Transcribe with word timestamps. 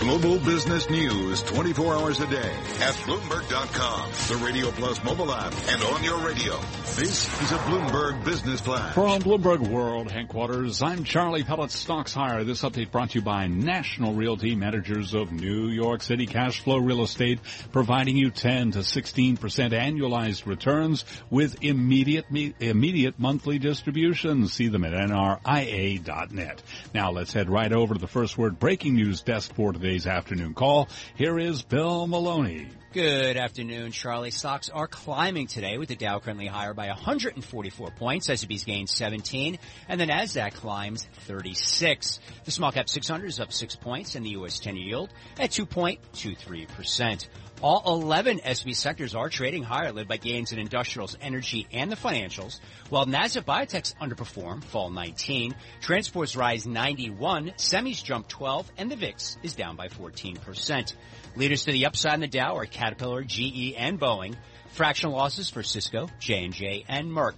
Global 0.00 0.38
business 0.38 0.88
news 0.88 1.42
24 1.42 1.94
hours 1.94 2.20
a 2.20 2.26
day 2.26 2.38
at 2.38 2.94
Bloomberg.com, 3.04 4.10
the 4.28 4.42
Radio 4.42 4.70
Plus 4.70 5.04
mobile 5.04 5.30
app, 5.30 5.52
and 5.68 5.82
on 5.82 6.02
your 6.02 6.18
radio. 6.26 6.58
This 6.96 7.28
is 7.42 7.52
a 7.52 7.58
Bloomberg 7.58 8.24
Business 8.24 8.62
Flash. 8.62 8.94
From 8.94 9.20
Bloomberg 9.20 9.68
World 9.68 10.10
headquarters, 10.10 10.80
I'm 10.80 11.04
Charlie 11.04 11.44
Pellet. 11.44 11.70
Stocks 11.70 12.14
higher. 12.14 12.44
This 12.44 12.62
update 12.62 12.90
brought 12.90 13.10
to 13.10 13.18
you 13.18 13.24
by 13.24 13.46
National 13.46 14.14
Realty 14.14 14.54
Managers 14.54 15.12
of 15.12 15.32
New 15.32 15.68
York 15.68 16.00
City 16.00 16.26
Cash 16.26 16.60
Flow 16.60 16.78
Real 16.78 17.02
Estate, 17.02 17.38
providing 17.70 18.16
you 18.16 18.30
10 18.30 18.70
to 18.72 18.78
16% 18.78 19.36
annualized 19.38 20.46
returns 20.46 21.04
with 21.28 21.62
immediate 21.62 22.24
immediate 22.58 23.18
monthly 23.18 23.58
distributions. 23.58 24.54
See 24.54 24.68
them 24.68 24.84
at 24.84 24.94
nria.net. 24.94 26.62
Now 26.94 27.10
let's 27.10 27.34
head 27.34 27.50
right 27.50 27.72
over 27.72 27.92
to 27.92 28.00
the 28.00 28.08
first 28.08 28.38
word 28.38 28.58
breaking 28.58 28.94
news 28.94 29.20
desk 29.20 29.54
for 29.54 29.74
today's 29.90 30.06
afternoon 30.06 30.54
call. 30.54 30.88
Here 31.16 31.36
is 31.36 31.62
Bill 31.62 32.06
Maloney. 32.06 32.68
Good 32.92 33.36
afternoon, 33.36 33.90
Charlie. 33.90 34.30
Stocks 34.30 34.68
are 34.68 34.86
climbing 34.86 35.48
today 35.48 35.78
with 35.78 35.88
the 35.88 35.96
Dow 35.96 36.20
currently 36.20 36.46
higher 36.46 36.74
by 36.74 36.86
144 36.86 37.90
points. 37.98 38.30
S&P's 38.30 38.62
gained 38.62 38.88
17 38.88 39.58
and 39.88 40.00
the 40.00 40.06
Nasdaq 40.06 40.54
climbs 40.54 41.08
36. 41.26 42.20
The 42.44 42.50
small 42.52 42.70
cap 42.70 42.88
600 42.88 43.26
is 43.26 43.40
up 43.40 43.52
6 43.52 43.74
points 43.76 44.14
and 44.14 44.24
the 44.24 44.30
US 44.30 44.60
10 44.60 44.76
yield 44.76 45.10
at 45.40 45.50
2.23%. 45.50 47.26
All 47.62 48.02
11 48.02 48.40
S&P 48.42 48.72
sectors 48.72 49.14
are 49.14 49.28
trading 49.28 49.62
higher, 49.62 49.92
led 49.92 50.08
by 50.08 50.16
gains 50.16 50.52
in 50.52 50.58
industrials, 50.58 51.18
energy, 51.20 51.66
and 51.70 51.92
the 51.92 51.96
financials, 51.96 52.58
while 52.88 53.04
Nasdaq 53.04 53.44
Biotech's 53.44 53.94
underperform, 54.00 54.64
fall 54.64 54.88
19, 54.88 55.54
transports 55.82 56.36
rise 56.36 56.66
91, 56.66 57.52
semis 57.58 58.02
jump 58.02 58.28
12, 58.28 58.72
and 58.78 58.90
the 58.90 58.96
VIX 58.96 59.36
is 59.42 59.54
down 59.54 59.76
by 59.76 59.88
14%. 59.88 60.94
Leaders 61.36 61.64
to 61.64 61.72
the 61.72 61.84
upside 61.84 62.14
in 62.14 62.20
the 62.20 62.28
Dow 62.28 62.56
are 62.56 62.64
Caterpillar, 62.64 63.24
GE, 63.24 63.74
and 63.76 64.00
Boeing. 64.00 64.36
Fractional 64.72 65.16
losses 65.16 65.50
for 65.50 65.62
Cisco, 65.62 66.08
J&J, 66.18 66.84
and 66.88 67.10
Merck. 67.10 67.34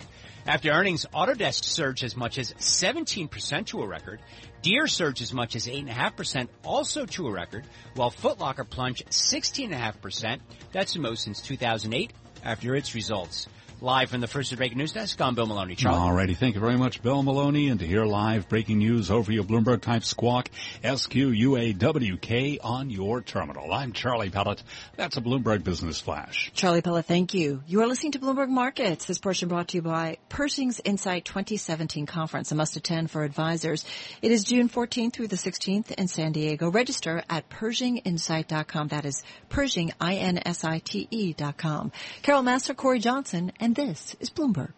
After 0.46 0.70
earnings, 0.70 1.06
Autodesk 1.14 1.64
surged 1.64 2.02
as 2.02 2.16
much 2.16 2.36
as 2.36 2.52
17% 2.54 3.66
to 3.66 3.82
a 3.82 3.86
record. 3.86 4.20
Deere 4.60 4.86
surged 4.86 5.22
as 5.22 5.32
much 5.32 5.56
as 5.56 5.66
8.5%, 5.66 6.48
also 6.64 7.06
to 7.06 7.28
a 7.28 7.32
record, 7.32 7.64
while 7.94 8.10
Foot 8.10 8.38
Locker 8.38 8.64
plunged 8.64 9.06
16.5%. 9.06 10.40
That's 10.72 10.94
the 10.94 11.00
most 11.00 11.24
since 11.24 11.40
2008 11.40 12.12
after 12.44 12.74
its 12.74 12.94
results. 12.94 13.46
Live 13.82 14.10
from 14.10 14.20
the 14.20 14.28
First 14.28 14.56
Breaking 14.56 14.78
News 14.78 14.92
Desk, 14.92 15.20
I'm 15.20 15.34
Bill 15.34 15.46
Maloney. 15.46 15.74
Charlie. 15.74 15.98
Alrighty, 15.98 16.36
thank 16.36 16.54
you 16.54 16.60
very 16.60 16.76
much, 16.76 17.02
Bill 17.02 17.20
Maloney. 17.24 17.68
And 17.68 17.80
to 17.80 17.86
hear 17.86 18.04
live 18.04 18.48
breaking 18.48 18.78
news 18.78 19.10
over 19.10 19.32
your 19.32 19.42
Bloomberg 19.42 19.80
type 19.80 20.04
squawk, 20.04 20.50
S-Q-U-A-W-K 20.84 22.60
on 22.62 22.90
your 22.90 23.22
terminal. 23.22 23.72
I'm 23.72 23.92
Charlie 23.92 24.30
Pellet. 24.30 24.62
That's 24.94 25.16
a 25.16 25.20
Bloomberg 25.20 25.64
Business 25.64 26.00
Flash. 26.00 26.52
Charlie 26.54 26.80
Pellet, 26.80 27.06
thank 27.06 27.34
you. 27.34 27.60
You 27.66 27.82
are 27.82 27.88
listening 27.88 28.12
to 28.12 28.20
Bloomberg 28.20 28.50
Markets. 28.50 29.06
This 29.06 29.18
portion 29.18 29.48
brought 29.48 29.66
to 29.70 29.78
you 29.78 29.82
by 29.82 30.18
Pershing's 30.28 30.80
Insight 30.84 31.24
2017 31.24 32.06
Conference, 32.06 32.52
a 32.52 32.54
must 32.54 32.76
attend 32.76 33.10
for 33.10 33.24
advisors. 33.24 33.84
It 34.22 34.30
is 34.30 34.44
June 34.44 34.68
14th 34.68 35.14
through 35.14 35.26
the 35.26 35.34
16th 35.34 35.90
in 35.90 36.06
San 36.06 36.30
Diego. 36.30 36.70
Register 36.70 37.24
at 37.28 37.50
PershingInsight.com. 37.50 38.88
That 38.88 39.06
is 39.06 39.24
Pershing, 39.48 39.92
I-N-S-I-T-E 40.00 41.32
dot 41.32 41.56
com. 41.56 41.90
Carol 42.22 42.44
Massar, 42.44 42.76
Cory 42.76 43.00
Johnson, 43.00 43.50
and 43.58 43.71
and 43.76 43.88
this 43.88 44.14
is 44.20 44.30
Bloomberg. 44.30 44.72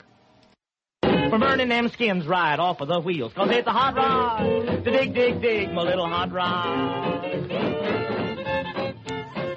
For 1.03 1.39
burning 1.39 1.69
them 1.69 1.89
skins 1.89 2.27
right 2.27 2.59
off 2.59 2.81
of 2.81 2.89
the 2.89 3.01
wheels, 3.01 3.33
cause 3.33 3.49
it's 3.51 3.67
a 3.67 3.73
hot 3.73 3.97
rod. 3.97 4.85
Dig, 4.85 5.15
dig, 5.15 5.41
dig, 5.41 5.73
my 5.73 5.83
little 5.83 6.07
hot 6.07 6.31
rod. 6.33 7.25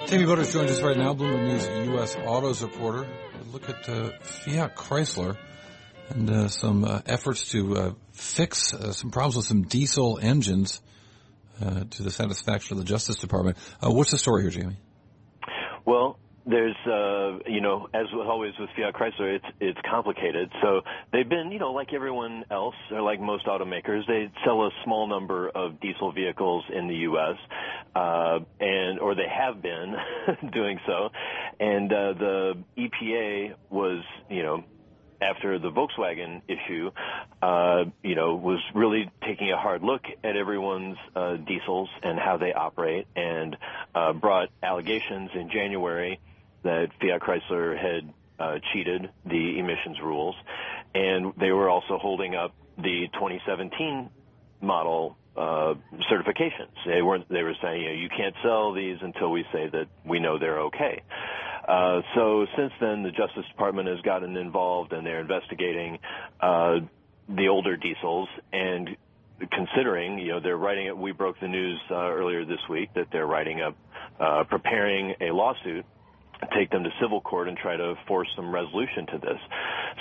Jamie 0.08 0.26
Butters 0.26 0.54
joins 0.54 0.72
us 0.72 0.82
right 0.82 0.98
now, 0.98 1.14
Bloomberg 1.14 1.48
News 1.48 1.68
U.S. 1.90 2.16
Autos 2.26 2.64
reporter. 2.64 3.08
Look 3.52 3.70
at 3.70 3.88
uh, 3.90 4.12
Fiat 4.22 4.76
Chrysler 4.76 5.38
and 6.10 6.30
uh, 6.30 6.48
some 6.48 6.84
uh, 6.84 7.02
efforts 7.06 7.52
to 7.52 7.78
uh, 7.78 7.94
fix 8.14 8.74
uh, 8.74 8.92
some 8.92 9.12
problems 9.12 9.36
with 9.36 9.46
some 9.46 9.64
diesel 9.64 10.20
engines 10.22 10.82
uh, 11.62 11.84
to 11.92 12.04
the 12.04 12.12
satisfaction 12.12 12.78
of 12.78 12.80
the 12.80 12.90
Justice 12.90 13.18
Department. 13.18 13.58
what's 13.82 14.12
the 14.12 14.18
story 14.18 14.44
here, 14.44 14.52
Jamie? 14.52 14.78
Well, 15.86 16.18
there's 16.48 16.76
uh 16.86 17.40
you 17.46 17.60
know 17.60 17.88
as 17.94 18.08
always 18.14 18.54
with 18.58 18.70
Fiat 18.76 18.94
Chrysler 18.94 19.36
it's 19.36 19.46
it's 19.60 19.80
complicated. 19.90 20.50
So 20.62 20.82
they've 21.12 21.28
been 21.28 21.52
you 21.52 21.60
know 21.60 21.74
like 21.74 21.94
everyone 21.94 22.46
else 22.50 22.76
or 22.92 23.02
like 23.02 23.20
most 23.20 23.46
automakers 23.46 24.08
they 24.08 24.32
sell 24.46 24.64
a 24.64 24.72
small 24.84 25.08
number 25.08 25.50
of 25.50 25.80
diesel 25.82 26.12
vehicles 26.14 26.64
in 26.74 26.88
the 26.88 26.96
US 26.96 27.38
uh 27.96 28.40
and 28.60 29.00
or 29.00 29.14
they 29.16 29.28
have 29.28 29.62
been 29.62 29.96
doing 30.54 30.80
so. 30.88 31.10
And 31.60 31.92
uh 31.92 32.14
the 32.14 32.54
EPA 32.78 33.56
was 33.70 34.04
you 34.30 34.44
know 34.44 34.64
after 35.20 35.58
the 35.58 35.72
Volkswagen 35.72 36.44
issue, 36.48 36.92
uh, 37.42 37.86
you 38.04 38.14
know, 38.14 38.36
was 38.36 38.60
really 38.76 39.10
taking 39.26 39.52
a 39.52 39.58
hard 39.58 39.82
look 39.82 40.04
at 40.24 40.36
everyone's 40.36 40.98
uh, 41.16 41.38
diesels 41.38 41.90
and 42.04 42.20
how 42.20 42.38
they 42.38 42.54
operate, 42.54 43.08
and 43.16 43.58
uh, 43.96 44.14
brought 44.14 44.50
allegations 44.62 45.32
in 45.34 45.50
January 45.50 46.20
that 46.68 46.90
Fiat 47.00 47.22
Chrysler 47.22 47.78
had 47.78 48.14
uh, 48.40 48.60
cheated 48.72 49.10
the 49.26 49.60
emissions 49.60 49.98
rules, 50.04 50.36
and 50.94 51.34
they 51.40 51.52
were 51.52 51.70
also 51.70 51.98
holding 51.98 52.36
up 52.36 52.54
the 52.78 53.08
2017 53.14 54.10
model 54.62 55.18
uh, 55.36 55.76
certifications. 56.12 56.76
They 56.86 57.02
weren't. 57.02 57.30
They 57.30 57.44
were 57.44 57.56
saying, 57.62 57.82
you, 57.82 57.88
know, 57.88 57.94
you 57.94 58.10
can't 58.10 58.36
sell 58.44 58.74
these 58.74 58.98
until 59.02 59.32
we 59.32 59.46
say 59.54 59.70
that 59.72 59.88
we 60.06 60.20
know 60.20 60.38
they're 60.40 60.62
okay. 60.62 61.02
Uh, 61.68 62.02
so 62.16 62.46
since 62.58 62.74
then, 62.80 63.04
the 63.04 63.12
Justice 63.12 63.46
Department 63.52 63.88
has 63.88 64.02
gotten 64.02 64.36
involved, 64.36 64.94
and 64.94 65.06
they're 65.06 65.22
investigating 65.22 66.00
uh, 66.42 66.80
the 67.30 67.48
older 67.50 67.78
diesels 67.78 68.30
and 68.52 68.90
considering, 69.52 70.18
you 70.18 70.32
know, 70.32 70.40
they're 70.40 70.58
writing 70.58 70.88
it. 70.88 70.98
We 70.98 71.12
broke 71.12 71.40
the 71.40 71.48
news 71.48 71.80
uh, 71.92 71.96
earlier 71.96 72.46
this 72.46 72.60
week 72.70 72.90
that 72.96 73.08
they're 73.12 73.28
writing 73.28 73.62
up, 73.62 73.76
uh, 74.20 74.44
preparing 74.50 75.14
a 75.22 75.32
lawsuit 75.32 75.86
take 76.56 76.70
them 76.70 76.84
to 76.84 76.90
civil 77.02 77.22
court 77.22 77.48
and 77.48 77.58
try 77.58 77.78
to 77.78 77.96
force 78.08 78.28
some 78.36 78.54
resolution 78.54 79.06
to 79.08 79.18
this. 79.20 79.40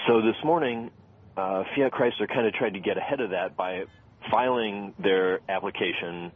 So 0.07 0.21
this 0.21 0.37
morning, 0.45 0.91
uh, 1.37 1.65
Fiat 1.75 1.93
Chrysler 1.93 2.29
kind 2.29 2.47
of 2.47 2.55
tried 2.55 2.75
to 2.75 2.81
get 2.81 2.97
ahead 2.97 3.21
of 3.21 3.31
that 3.31 3.57
by 3.57 3.85
filing 4.31 4.95
their 4.99 5.41
application 5.49 6.33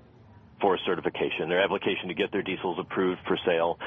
for 0.61 0.79
certification, 0.85 1.49
their 1.49 1.63
application 1.63 2.09
to 2.09 2.15
get 2.15 2.31
their 2.33 2.43
diesels 2.43 2.79
approved 2.79 3.21
for 3.27 3.39
sale, 3.47 3.79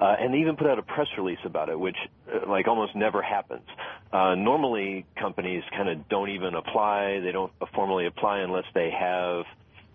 uh, 0.00 0.14
and 0.18 0.32
they 0.32 0.38
even 0.38 0.56
put 0.56 0.68
out 0.68 0.78
a 0.78 0.82
press 0.82 1.08
release 1.18 1.40
about 1.44 1.68
it, 1.68 1.78
which 1.78 1.96
uh, 2.32 2.48
like 2.48 2.68
almost 2.68 2.94
never 2.94 3.20
happens. 3.20 3.66
Uh, 4.12 4.34
normally, 4.36 5.06
companies 5.18 5.62
kind 5.76 5.88
of 5.88 6.08
don't 6.08 6.30
even 6.30 6.54
apply; 6.54 7.20
they 7.20 7.32
don't 7.32 7.52
formally 7.74 8.06
apply 8.06 8.38
unless 8.38 8.64
they 8.74 8.90
have 8.90 9.44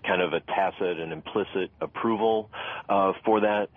kind 0.05 0.21
of 0.21 0.33
a 0.33 0.39
tacit 0.41 0.99
and 0.99 1.11
implicit 1.11 1.71
approval 1.81 2.49
uh, 2.89 3.13
for 3.23 3.41
that. 3.41 3.69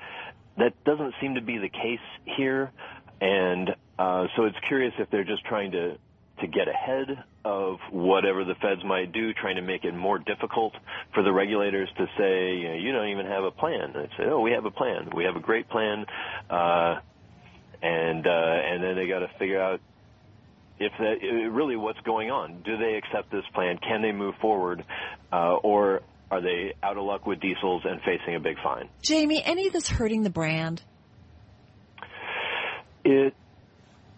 That 0.59 0.73
doesn't 0.85 1.15
seem 1.21 1.37
to 1.37 1.41
be 1.41 1.59
the 1.59 1.69
case 1.69 2.01
here, 2.25 2.73
and 3.21 3.71
uh, 3.99 4.27
so 4.37 4.45
it's 4.45 4.59
curious 4.67 4.93
if 4.99 5.11
they're 5.11 5.25
just 5.25 5.45
trying 5.45 5.73
to 5.73 5.99
to 6.41 6.47
get 6.47 6.69
ahead 6.69 7.25
of 7.45 7.79
whatever 7.91 8.45
the 8.45 8.55
feds 8.57 8.85
might 8.85 9.13
do, 9.13 9.33
trying 9.35 9.57
to 9.57 9.63
make 9.63 9.85
it 9.85 9.95
more 9.95 10.19
difficult 10.19 10.73
for 11.13 11.23
the 11.23 11.33
regulators 11.33 11.89
to 11.97 12.07
say, 12.17 12.57
you, 12.57 12.69
know, 12.69 12.75
you 12.75 12.93
don't 12.93 13.09
even 13.09 13.27
have 13.27 13.45
a 13.45 13.51
plan. 13.51 13.93
They 13.93 14.09
say, 14.17 14.31
oh, 14.31 14.41
we 14.41 14.53
have 14.53 14.65
a 14.65 14.71
plan. 14.71 15.11
We 15.15 15.25
have 15.25 15.37
a 15.37 15.41
great 15.41 15.69
plan, 15.69 16.07
uh, 16.51 17.01
and 17.83 18.27
uh, 18.27 18.31
and 18.31 18.83
then 18.83 18.97
they 18.97 19.09
got 19.09 19.21
to 19.21 19.31
figure 19.39 19.61
out 19.61 19.81
if 20.79 20.93
that 20.99 21.27
really 21.51 21.77
what's 21.77 22.01
going 22.01 22.31
on. 22.31 22.63
Do 22.63 22.77
they 22.77 22.95
accept 22.95 23.31
this 23.31 23.45
plan? 23.55 23.79
Can 23.79 24.03
they 24.03 24.13
move 24.13 24.35
forward, 24.41 24.85
uh, 25.33 25.55
or 25.57 26.03
are 26.31 26.41
they 26.41 26.75
out 26.83 26.97
of 26.97 27.05
luck 27.05 27.27
with 27.27 27.41
diesels 27.41 27.83
and 27.84 28.00
facing 28.03 28.35
a 28.35 28.41
big 28.41 28.56
fine? 28.62 28.88
Jamie, 29.03 29.43
any 29.44 29.67
of 29.67 29.73
this 29.73 29.88
hurting 29.88 30.23
the 30.23 30.31
brand? 30.31 30.82
It 33.05 33.35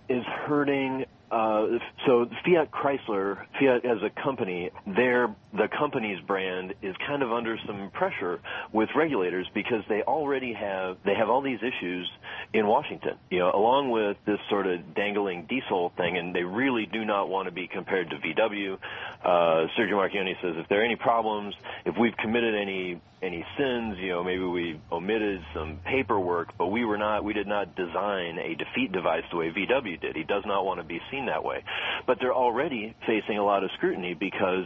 is 0.09 0.25
hurting 0.47 1.05
uh, 1.31 1.67
so 2.07 2.27
Fiat 2.45 2.73
Chrysler, 2.73 3.47
Fiat 3.59 3.85
as 3.85 3.99
a 4.03 4.11
company, 4.23 4.71
their 4.85 5.35
the 5.53 5.69
company's 5.69 6.21
brand 6.21 6.75
is 6.83 6.95
kind 7.07 7.23
of 7.23 7.33
under 7.33 7.57
some 7.67 7.91
pressure 7.93 8.41
with 8.73 8.89
regulators 8.95 9.49
because 9.55 9.83
they 9.89 10.03
already 10.03 10.53
have 10.53 10.99
they 11.05 11.15
have 11.15 11.29
all 11.29 11.43
these 11.43 11.59
issues 11.59 12.09
in 12.53 12.67
Washington. 12.67 13.17
You 13.31 13.41
know, 13.41 13.51
along 13.53 13.91
with 13.91 14.17
this 14.27 14.39
sort 14.49 14.67
of 14.67 14.95
dangling 14.95 15.47
diesel 15.47 15.93
thing, 15.97 16.17
and 16.17 16.35
they 16.35 16.45
really 16.45 16.87
do 16.87 17.05
not 17.05 17.29
want 17.29 17.47
to 17.47 17.53
be 17.53 17.67
compared 17.67 18.11
to 18.11 18.17
VW. 18.17 18.79
Uh, 19.25 19.67
Sergio 19.79 19.95
Marchionne 19.95 20.41
says 20.41 20.55
if 20.57 20.69
there 20.69 20.81
are 20.81 20.85
any 20.85 20.97
problems, 20.97 21.55
if 21.85 21.97
we've 21.99 22.17
committed 22.17 22.55
any 22.55 23.01
any 23.23 23.45
sins, 23.59 23.97
you 23.99 24.09
know, 24.09 24.25
maybe 24.25 24.45
we 24.45 24.81
omitted 24.91 25.43
some 25.55 25.79
paperwork, 25.85 26.57
but 26.57 26.69
we 26.69 26.85
were 26.85 26.97
not, 26.97 27.23
we 27.23 27.35
did 27.35 27.47
not 27.47 27.77
design 27.77 28.39
a 28.39 28.55
defeat 28.55 28.93
device 28.93 29.25
the 29.31 29.37
way 29.37 29.51
VW 29.51 30.01
did. 30.01 30.17
He 30.17 30.23
does 30.23 30.45
not 30.47 30.65
want 30.65 30.81
to 30.81 30.85
be 30.85 31.01
seen 31.11 31.27
that 31.27 31.45
way. 31.45 31.63
But 32.07 32.19
they're 32.21 32.35
already 32.35 32.95
facing 33.07 33.37
a 33.37 33.45
lot 33.45 33.63
of 33.63 33.71
scrutiny 33.77 34.15
because 34.15 34.65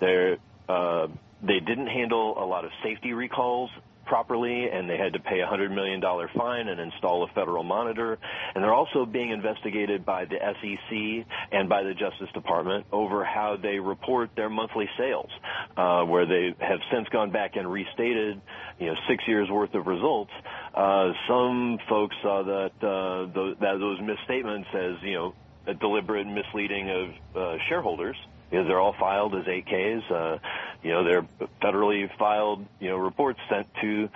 they're, 0.00 0.23
uh, 0.68 1.06
they 1.42 1.60
didn't 1.60 1.88
handle 1.88 2.42
a 2.42 2.46
lot 2.46 2.64
of 2.64 2.70
safety 2.82 3.12
recalls 3.12 3.70
properly, 4.06 4.68
and 4.70 4.88
they 4.88 4.96
had 4.96 5.12
to 5.14 5.18
pay 5.18 5.40
a 5.40 5.46
hundred 5.46 5.70
million 5.70 6.00
dollar 6.00 6.30
fine 6.36 6.68
and 6.68 6.80
install 6.80 7.24
a 7.24 7.28
federal 7.28 7.62
monitor. 7.62 8.18
And 8.54 8.62
they're 8.62 8.74
also 8.74 9.06
being 9.06 9.30
investigated 9.30 10.04
by 10.04 10.24
the 10.26 10.36
SEC 10.36 11.26
and 11.52 11.68
by 11.68 11.82
the 11.82 11.92
Justice 11.94 12.28
Department 12.34 12.86
over 12.92 13.24
how 13.24 13.56
they 13.60 13.78
report 13.78 14.30
their 14.36 14.50
monthly 14.50 14.88
sales, 14.98 15.30
uh, 15.76 16.04
where 16.04 16.26
they 16.26 16.54
have 16.60 16.80
since 16.92 17.08
gone 17.08 17.30
back 17.30 17.56
and 17.56 17.70
restated, 17.70 18.40
you 18.78 18.86
know, 18.86 18.94
six 19.08 19.24
years 19.26 19.48
worth 19.50 19.74
of 19.74 19.86
results. 19.86 20.32
Uh, 20.74 21.12
some 21.28 21.78
folks 21.88 22.14
saw 22.22 22.42
that, 22.42 22.86
uh, 22.86 23.32
those, 23.34 23.56
that 23.60 23.78
those 23.78 23.98
misstatements 24.00 24.68
as, 24.74 25.02
you 25.02 25.14
know, 25.14 25.34
a 25.66 25.74
deliberate 25.74 26.26
misleading 26.26 26.90
of 26.90 27.36
uh, 27.36 27.56
shareholders 27.68 28.16
because 28.54 28.68
they're 28.68 28.80
all 28.80 28.94
filed 28.98 29.34
as 29.34 29.46
8Ks. 29.46 30.10
Uh, 30.10 30.38
you 30.84 30.90
know, 30.90 31.02
they're 31.02 31.26
federally 31.60 32.08
filed, 32.16 32.64
you 32.78 32.88
know, 32.88 32.96
reports 32.96 33.40
sent 33.48 33.66
to 33.80 34.08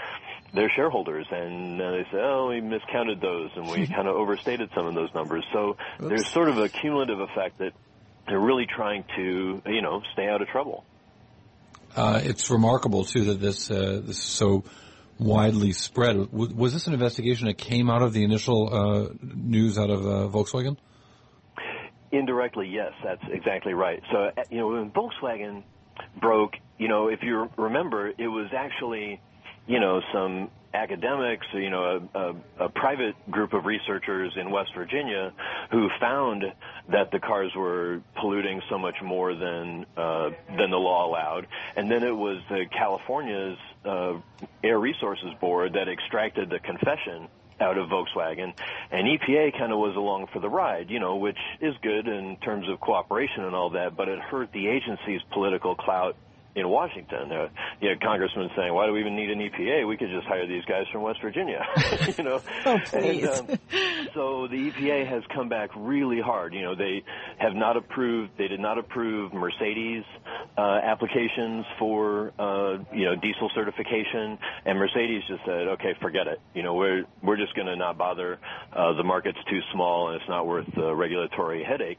their 0.55 0.71
shareholders, 0.71 1.27
and 1.31 1.81
uh, 1.81 1.91
they 1.91 2.05
say, 2.13 2.19
"Oh, 2.19 2.49
we 2.49 2.61
miscounted 2.61 3.21
those, 3.21 3.51
and 3.57 3.69
we 3.69 3.87
kind 3.97 4.07
of 4.07 4.15
overstated 4.15 4.71
some 4.77 4.87
of 4.87 4.95
those 4.95 5.13
numbers." 5.13 5.45
So 5.53 5.71
Oops. 5.71 6.09
there's 6.09 6.29
sort 6.29 6.49
of 6.49 6.59
a 6.59 6.69
cumulative 6.69 7.19
effect 7.19 7.59
that 7.59 7.73
they're 8.29 8.39
really 8.39 8.67
trying 8.67 9.05
to, 9.17 9.61
you 9.67 9.83
know, 9.83 10.03
stay 10.13 10.29
out 10.29 10.41
of 10.41 10.49
trouble. 10.49 10.85
Uh, 11.97 12.21
it's 12.23 12.49
remarkable 12.49 13.05
too 13.05 13.25
that 13.25 13.41
this 13.41 13.71
uh, 13.73 14.01
this 14.05 14.19
is 14.19 14.23
so 14.23 14.63
widely 15.19 15.73
spread. 15.73 16.33
Was 16.33 16.73
this 16.73 16.87
an 16.87 16.93
investigation 16.93 17.49
that 17.49 17.59
came 17.59 17.91
out 17.91 18.03
of 18.03 18.13
the 18.13 18.23
initial 18.23 18.73
uh, 18.73 19.09
news 19.21 19.79
out 19.79 19.91
of 19.91 20.07
uh, 20.07 20.29
Volkswagen? 20.29 20.77
Indirectly, 22.11 22.69
yes, 22.69 22.93
that's 23.05 23.23
exactly 23.31 23.75
right. 23.75 24.03
So, 24.11 24.31
uh, 24.37 24.43
you 24.51 24.59
know, 24.59 24.69
when 24.69 24.91
Volkswagen 24.91 25.63
broke, 26.21 26.55
you 26.79 26.89
know, 26.89 27.09
if 27.09 27.23
you 27.23 27.51
remember, 27.57 28.09
it 28.09 28.29
was 28.29 28.49
actually, 28.57 29.21
you 29.67 29.79
know, 29.79 30.01
some 30.13 30.51
academics, 30.73 31.47
you 31.53 31.71
know, 31.71 32.09
a, 32.15 32.19
a, 32.19 32.65
a 32.67 32.69
private 32.69 33.15
group 33.31 33.53
of 33.53 33.65
researchers 33.65 34.33
in 34.37 34.51
West 34.51 34.71
Virginia 34.75 35.33
who 35.71 35.89
found 36.01 36.45
that 36.91 37.11
the 37.11 37.19
cars 37.19 37.53
were 37.57 38.01
polluting 38.21 38.61
so 38.69 38.79
much 38.79 38.97
more 39.03 39.35
than 39.35 39.87
uh, 39.97 40.31
than 40.57 40.71
the 40.71 40.77
law 40.77 41.07
allowed, 41.07 41.47
and 41.77 41.91
then 41.91 42.03
it 42.03 42.15
was 42.15 42.41
the 42.49 42.65
California's 42.71 43.59
uh, 43.85 44.15
Air 44.63 44.79
Resources 44.79 45.31
Board 45.41 45.75
that 45.75 45.89
extracted 45.89 46.51
the 46.51 46.59
confession 46.59 47.29
out 47.61 47.79
of 47.79 47.89
Volkswagen, 47.89 48.55
and 48.91 49.07
EPA 49.07 49.59
kind 49.59 49.73
of 49.73 49.79
was 49.79 49.97
along 49.97 50.29
for 50.33 50.41
the 50.41 50.49
ride, 50.49 50.91
you 50.91 51.01
know, 51.01 51.17
which 51.17 51.39
is 51.61 51.75
good 51.83 52.07
in 52.07 52.37
terms 52.37 52.69
of 52.69 52.81
cooperation 52.81 53.45
and 53.45 53.55
all 53.55 53.71
that, 53.71 53.97
but 53.97 54.09
it 54.09 54.19
hurt 54.19 54.53
the 54.53 54.69
agency's 54.69 55.21
political 55.33 55.75
clout 55.75 56.17
in 56.55 56.69
Washington. 56.69 57.31
Uh, 57.31 57.49
you 57.81 57.89
had 57.89 58.01
congressmen 58.01 58.51
saying, 58.57 58.73
"Why 58.73 58.87
do 58.87 58.93
we 58.93 59.01
even 59.01 59.17
need 59.17 59.31
an 59.31 59.39
EPA? 59.39 59.87
We 59.87 59.97
could 59.97 60.11
just 60.11 60.27
hire 60.27 60.47
these 60.47 60.65
guys 60.65 60.87
from 60.93 61.03
West 61.03 61.21
Virginia." 61.23 61.65
you 62.19 62.25
know. 62.25 62.41
Oh. 62.67 62.77
And, 62.93 63.25
um, 63.27 63.47
so 64.15 64.49
the 64.49 64.71
EPA 64.71 65.07
has 65.09 65.23
come 65.33 65.49
back 65.49 65.71
really 65.77 66.21
hard. 66.21 66.53
You 66.53 66.63
know, 66.63 66.75
they 66.75 67.03
have 67.39 67.55
not 67.55 67.77
approved. 67.77 68.33
They 68.37 68.49
did 68.49 68.61
not 68.61 68.79
approve 68.79 69.33
Mercedes 69.33 70.05
uh, 70.57 70.81
applications 70.83 71.65
for 71.79 72.33
uh, 72.39 72.79
you 72.93 73.05
know 73.05 73.15
diesel 73.15 73.51
certification, 73.55 74.39
and 74.65 74.79
Mercedes 74.79 75.23
just 75.29 75.45
said, 75.47 75.69
"Okay, 75.69 75.95
forget 76.01 76.27
it. 76.27 76.41
You 76.55 76.63
know, 76.63 76.75
we're 76.75 77.05
we're 77.23 77.37
just 77.37 77.55
going 77.55 77.69
to 77.69 77.77
not 77.77 77.97
bother. 77.97 78.39
Uh, 78.73 78.95
the 78.95 79.05
market's 79.05 79.39
too 79.49 79.61
small, 79.73 80.09
and 80.09 80.21
it's 80.21 80.29
not 80.29 80.47
worth 80.47 80.67
the 80.75 80.95
regulatory 80.95 81.63
headache." 81.63 81.99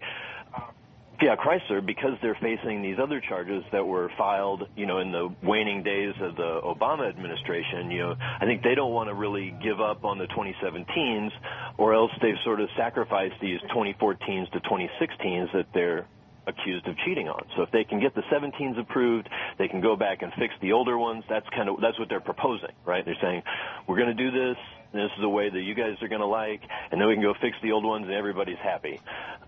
Fiat 1.20 1.40
Chrysler, 1.40 1.86
because 1.86 2.14
they're 2.22 2.38
facing 2.42 2.82
these 2.82 2.98
other 3.02 3.20
charges 3.20 3.64
that 3.72 3.86
were 3.86 4.10
filed, 4.18 4.68
you 4.76 4.86
know, 4.86 5.00
in 5.00 5.12
the 5.12 5.30
waning 5.44 5.84
days 5.84 6.14
of 6.22 6.36
the 6.36 6.62
Obama 6.64 7.10
administration, 7.10 7.92
you 7.92 8.00
know, 8.00 8.16
I 8.20 8.46
think 8.46 8.64
they 8.64 8.76
don't 8.76 8.94
want 8.94 9.10
to 9.10 9.14
really 9.14 9.54
give 9.62 9.82
up 9.82 10.06
on 10.06 10.18
the 10.18 10.28
2017s, 10.28 11.32
or 11.78 11.94
else 11.94 12.12
they've 12.22 12.40
sort 12.44 12.62
of 12.62 12.70
sacrificed 12.78 13.36
these 13.42 13.60
2014s 13.76 14.52
to 14.52 14.60
2016s 14.62 15.52
that 15.54 15.68
they're 15.74 16.08
accused 16.50 16.88
of 16.88 16.96
cheating 17.06 17.28
on. 17.30 17.48
So 17.56 17.64
if 17.64 17.72
they 17.72 17.84
can 17.84 18.00
get 18.00 18.16
the 18.16 18.24
17s 18.32 18.80
approved, 18.80 19.30
they 19.58 19.68
can 19.68 19.82
go 19.82 19.96
back 19.96 20.22
and 20.22 20.34
fix 20.34 20.54
the 20.62 20.74
older 20.74 20.98
ones. 20.98 21.24
That's 21.30 21.48
kind 21.56 21.70
of 21.70 21.78
that's 21.82 21.98
what 21.98 22.10
they're 22.10 22.20
proposing, 22.20 22.76
right? 22.86 23.06
They're 23.06 23.22
saying 23.22 23.44
we're 23.88 23.98
going 23.98 24.16
to 24.16 24.24
do 24.24 24.32
this 24.32 24.58
this 24.92 25.12
is 25.18 25.24
a 25.24 25.30
way 25.30 25.50
that 25.50 25.62
you 25.62 25.76
guys 25.76 26.02
are 26.02 26.08
going 26.08 26.22
to 26.22 26.28
like, 26.28 26.62
and 26.92 27.00
then 27.00 27.08
we 27.08 27.14
can 27.14 27.24
go 27.24 27.34
fix 27.40 27.56
the 27.62 27.72
old 27.72 27.86
ones 27.86 28.06
and 28.06 28.14
everybody's 28.14 28.58
happy. 28.58 29.00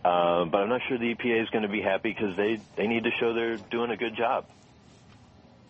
Uh, 0.06 0.46
but 0.46 0.60
I'm 0.62 0.70
not 0.70 0.82
sure 0.88 0.98
the 0.98 1.16
EPA 1.16 1.44
is 1.44 1.50
going 1.50 1.64
to 1.64 1.70
be 1.70 1.82
happy 1.82 2.14
because 2.14 2.36
they, 2.38 2.60
they 2.76 2.88
need 2.88 3.04
to 3.04 3.10
show 3.20 3.34
they're 3.34 3.58
doing 3.58 3.92
a 3.92 3.98
good 3.98 4.16
job. 4.16 4.46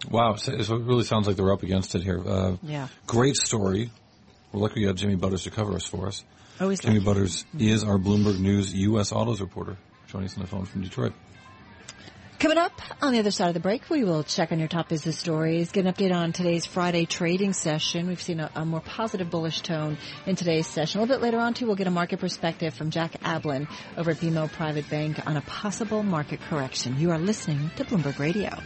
Wow, 0.09 0.35
so 0.35 0.51
it 0.53 0.67
really 0.69 1.03
sounds 1.03 1.27
like 1.27 1.37
they're 1.37 1.53
up 1.53 1.63
against 1.63 1.95
it 1.95 2.03
here. 2.03 2.21
Uh, 2.25 2.57
yeah. 2.63 2.87
Great 3.07 3.37
story. 3.37 3.91
We're 4.51 4.59
lucky 4.59 4.81
you 4.81 4.87
have 4.87 4.97
Jamie 4.97 5.15
Butters 5.15 5.43
to 5.43 5.51
cover 5.51 5.73
us 5.75 5.85
for 5.85 6.07
us. 6.07 6.23
Always 6.59 6.79
Jamie 6.79 6.99
Butters 6.99 7.45
is 7.57 7.83
our 7.83 7.97
Bloomberg 7.97 8.39
News 8.39 8.73
U.S. 8.73 9.11
Autos 9.11 9.39
reporter, 9.39 9.77
joining 10.11 10.27
us 10.27 10.35
on 10.35 10.41
the 10.41 10.47
phone 10.47 10.65
from 10.65 10.81
Detroit. 10.81 11.13
Coming 12.39 12.57
up 12.57 12.81
on 13.03 13.13
the 13.13 13.19
other 13.19 13.29
side 13.29 13.49
of 13.49 13.53
the 13.53 13.59
break, 13.59 13.87
we 13.89 14.03
will 14.03 14.23
check 14.23 14.51
on 14.51 14.57
your 14.57 14.67
top 14.67 14.89
business 14.89 15.15
stories, 15.17 15.71
get 15.71 15.85
an 15.85 15.93
update 15.93 16.11
on 16.11 16.33
today's 16.33 16.65
Friday 16.65 17.05
trading 17.05 17.53
session. 17.53 18.07
We've 18.07 18.21
seen 18.21 18.39
a, 18.39 18.49
a, 18.55 18.65
more 18.65 18.81
positive 18.81 19.29
bullish 19.29 19.61
tone 19.61 19.97
in 20.25 20.35
today's 20.35 20.65
session. 20.65 20.99
A 20.99 21.03
little 21.03 21.17
bit 21.17 21.21
later 21.21 21.37
on, 21.37 21.53
too, 21.53 21.67
we'll 21.67 21.75
get 21.75 21.85
a 21.85 21.91
market 21.91 22.19
perspective 22.19 22.73
from 22.73 22.89
Jack 22.89 23.21
Ablin 23.21 23.67
over 23.95 24.09
at 24.09 24.17
BMO 24.17 24.51
Private 24.51 24.89
Bank 24.89 25.25
on 25.27 25.37
a 25.37 25.41
possible 25.41 26.01
market 26.01 26.41
correction. 26.41 26.99
You 26.99 27.11
are 27.11 27.19
listening 27.19 27.69
to 27.75 27.85
Bloomberg 27.85 28.17
Radio. 28.17 28.57